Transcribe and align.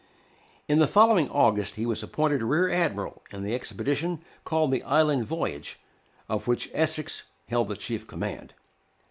In 0.67 0.79
the 0.79 0.87
following 0.87 1.29
August 1.29 1.75
he 1.75 1.85
was 1.85 2.01
appointed 2.01 2.41
Rear 2.41 2.67
Admiral 2.71 3.21
in 3.29 3.43
the 3.43 3.53
expedition 3.53 4.23
called 4.45 4.71
the 4.71 4.83
Island 4.83 5.25
Voyage, 5.25 5.79
of 6.27 6.47
which 6.47 6.71
Essex 6.73 7.25
held 7.49 7.67
the 7.67 7.77
chief 7.77 8.07
command. 8.07 8.55